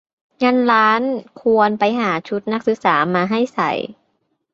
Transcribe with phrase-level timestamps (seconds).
[0.43, 1.01] งั้นร้าน
[1.41, 3.71] ควรไปหาชุดนักศึกษามาให้ใส่